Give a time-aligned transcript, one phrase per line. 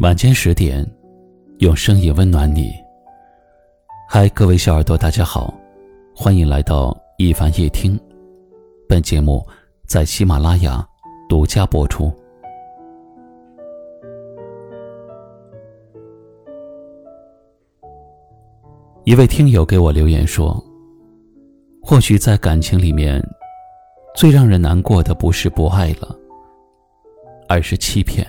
[0.00, 0.82] 晚间十点，
[1.58, 2.72] 用声音温暖你。
[4.08, 5.52] 嗨，各位小耳朵，大家好，
[6.16, 8.00] 欢迎来到一凡夜听。
[8.88, 9.46] 本节目
[9.86, 10.82] 在喜马拉雅
[11.28, 12.10] 独家播出。
[19.04, 20.64] 一位听友给我留言说
[21.84, 23.22] ：“或许在感情里面，
[24.16, 26.18] 最让人难过的不是不爱了，
[27.50, 28.26] 而是欺骗。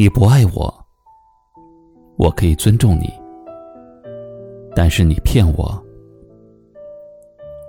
[0.00, 0.86] 你不爱我，
[2.16, 3.04] 我可以尊重你；
[4.74, 5.84] 但是你骗我，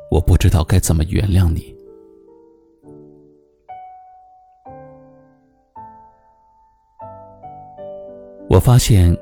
[0.09, 1.75] 我不知道该怎么原谅你。”
[8.49, 9.13] 我发现。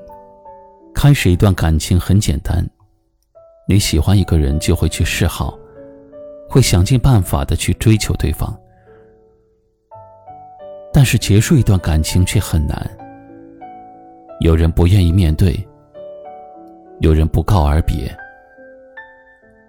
[0.94, 2.64] 开始一段感情很简单，
[3.68, 5.58] 你喜欢一个人就会去示好，
[6.48, 8.56] 会想尽办法的去追求对方。
[10.92, 12.99] 但是结束一段感情却很难，
[14.40, 15.54] 有人不愿意面对，
[17.02, 18.16] 有人不告而别，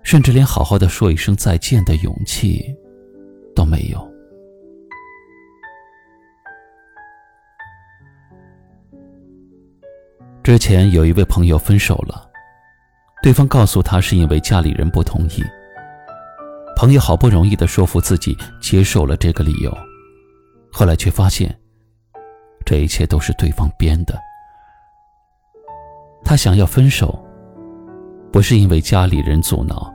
[0.04, 2.64] 甚至连好好的说一声再见的勇气
[3.54, 4.08] 都没有。
[10.44, 12.30] 之前有一位朋友分手了，
[13.24, 15.42] 对方告诉他是因为家里人不同意。
[16.76, 19.76] 朋友好不容易的说服自己接受了这个理由，
[20.72, 21.54] 后来却发现，
[22.64, 24.16] 这一切都是对方编的。
[26.30, 27.18] 他想要分手，
[28.30, 29.92] 不是因为家里人阻挠，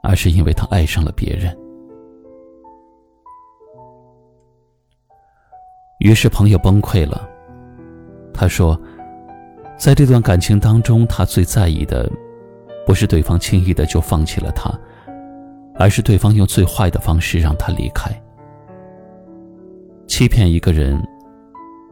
[0.00, 1.52] 而是因为他爱上了别人。
[5.98, 7.28] 于是朋友崩溃了，
[8.32, 8.80] 他说。
[9.76, 12.08] 在这段感情当中，他最在意的，
[12.86, 14.70] 不是对方轻易的就放弃了他，
[15.74, 18.08] 而是对方用最坏的方式让他离开。
[20.06, 21.02] 欺骗一个人，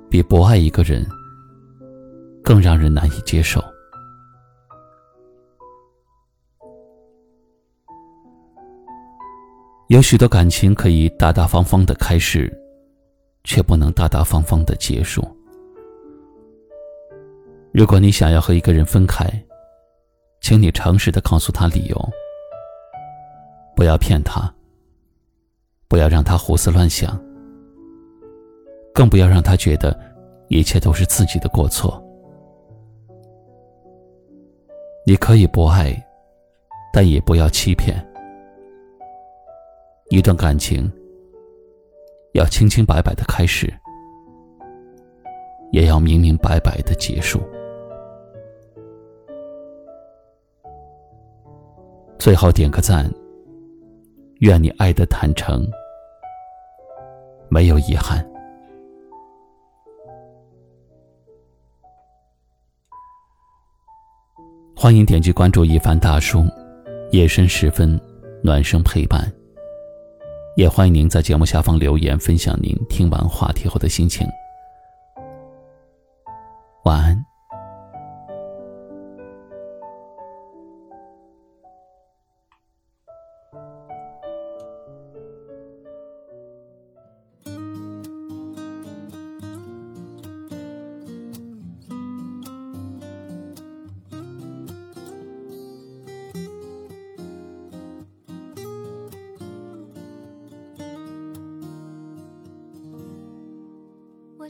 [0.09, 1.05] 比不爱一个人
[2.43, 3.63] 更让人难以接受。
[9.89, 12.49] 有许多感情可以大大方方的开始，
[13.43, 15.21] 却不能大大方方的结束。
[17.73, 19.29] 如果你想要和一个人分开，
[20.41, 22.11] 请你诚实的告诉他理由，
[23.75, 24.53] 不要骗他，
[25.89, 27.21] 不要让他胡思乱想，
[28.95, 29.99] 更不要让他觉得
[30.49, 32.01] 一切都是自己的过错。
[35.11, 35.93] 你可以不爱，
[36.93, 37.97] 但也不要欺骗。
[40.09, 40.89] 一段感情
[42.35, 43.69] 要清清白白的开始，
[45.73, 47.41] 也要明明白白的结束。
[52.17, 53.13] 最后点个赞。
[54.43, 55.69] 愿你爱的坦诚，
[57.49, 58.25] 没有遗憾。
[64.83, 66.43] 欢迎点击关注一凡大叔，
[67.11, 68.01] 夜深时分
[68.43, 69.31] 暖声陪伴。
[70.57, 74.27] 也欢迎您在节目下方留言，分享您听完话题后的心情。
[76.87, 77.30] 晚安。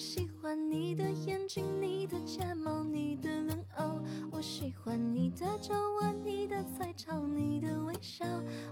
[0.00, 4.00] 喜欢你的眼睛，你的睫毛，你的冷傲。
[4.30, 8.24] 我喜欢你的皱纹，你的彩超，你的微笑。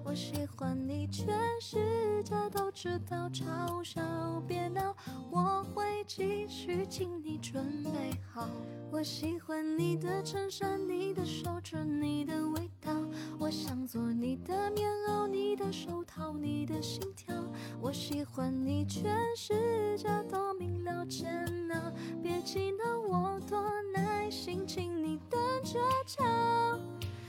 [0.03, 1.29] 我喜欢你，全
[1.61, 3.29] 世界都知道。
[3.29, 4.01] 嘲笑，
[4.49, 4.97] 别闹，
[5.31, 5.85] 我会
[6.19, 7.91] 继续，请你准备
[8.33, 8.51] 好。
[8.91, 12.93] 我喜欢你的衬衫，你的手指，你的味道。
[13.39, 17.33] 我想做你的棉袄，你的手套，你的心跳。
[17.81, 21.07] 我喜欢你，全世界都明了。
[21.07, 23.63] 煎熬，别气恼，我多
[23.95, 26.25] 耐心，请你等着瞧。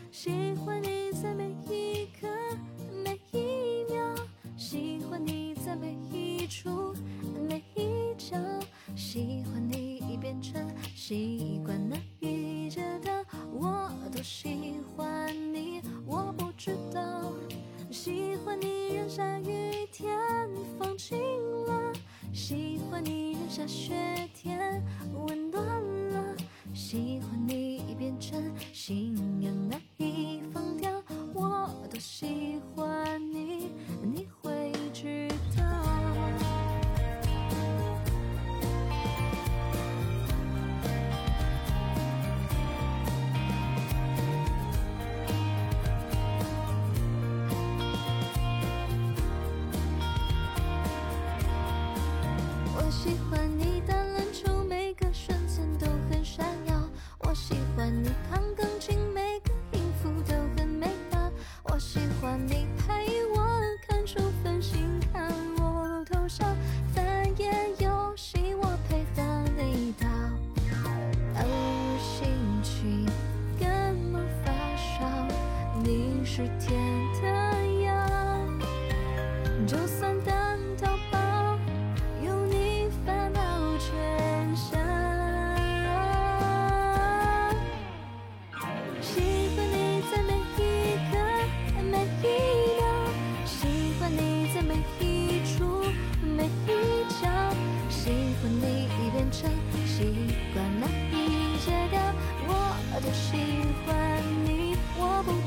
[0.09, 1.08] 喜欢你
[17.91, 20.17] 喜欢你让下雨天
[20.77, 21.17] 放晴
[21.65, 21.93] 了，
[22.33, 23.39] 喜欢你让。
[23.49, 23.93] 下雪
[24.31, 24.58] 天
[76.39, 76.79] 是甜
[77.21, 77.27] 的
[77.83, 78.07] 呀，
[79.67, 81.59] 就算当头炮，
[82.25, 84.77] 有你烦恼全消。
[89.01, 91.17] 喜欢你在每一刻，
[91.91, 92.25] 每一
[92.79, 92.81] 秒，
[93.45, 93.57] 喜
[93.99, 95.83] 欢你在每一处，
[96.23, 96.78] 每一。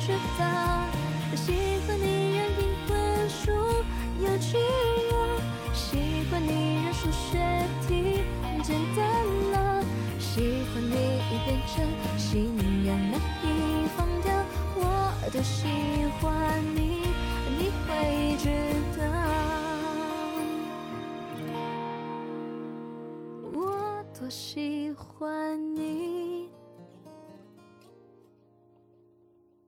[0.05, 0.92] 知道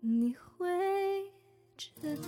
[0.07, 0.69] 你会
[1.79, 2.24] 知道